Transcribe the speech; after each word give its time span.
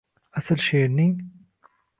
Asl 0.37 0.57
she’rning 0.65 1.15